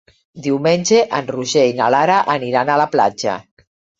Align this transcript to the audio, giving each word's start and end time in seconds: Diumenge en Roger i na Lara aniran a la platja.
Diumenge 0.45 1.01
en 1.17 1.27
Roger 1.35 1.65
i 1.73 1.77
na 1.81 1.91
Lara 1.97 2.17
aniran 2.39 2.71
a 2.77 2.81
la 2.83 2.89
platja. 2.97 3.39